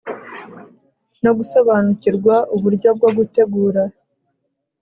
[1.23, 3.81] no gusobanukirwa uburyo bwo gutegura